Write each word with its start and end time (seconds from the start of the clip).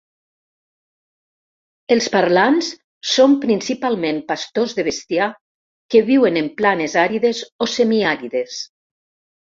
Els 1.95 2.07
parlants 2.15 2.69
són 3.09 3.35
principalment 3.45 4.21
pastors 4.31 4.73
de 4.79 4.87
bestiar 4.89 5.29
que 5.95 6.03
viuen 6.11 6.41
en 6.45 6.51
planes 6.63 6.97
àrides 7.07 7.43
o 7.67 7.73
semiàrides. 7.79 8.59